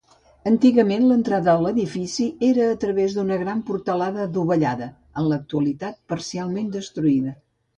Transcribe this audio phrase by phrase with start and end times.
[0.51, 4.89] Antigament l'entrada a l'edifici era a través d'una gran portalada adovellada,
[5.23, 7.37] en l'actualitat parcialment destruïda.